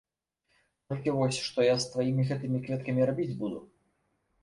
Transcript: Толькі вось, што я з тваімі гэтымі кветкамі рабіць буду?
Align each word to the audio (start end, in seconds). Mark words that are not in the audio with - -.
Толькі 0.93 1.13
вось, 1.17 1.37
што 1.49 1.67
я 1.69 1.77
з 1.85 1.93
тваімі 1.93 2.27
гэтымі 2.33 2.65
кветкамі 2.67 3.01
рабіць 3.15 3.33
буду? 3.45 3.65